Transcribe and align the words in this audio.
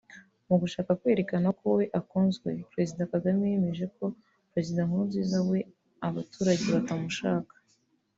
Mu 0.47 0.55
gushaka 0.61 0.91
kwerekana 0.99 1.47
ko 1.59 1.65
we 1.75 1.83
akunzwe 1.99 2.49
Perezida 2.71 3.09
Kagame 3.13 3.43
yemeje 3.53 3.85
ko 3.95 4.05
Perezida 4.51 4.81
Nkurunziza 4.87 5.37
we 5.49 5.59
abaturage 6.07 6.65
batamushaka 6.75 7.53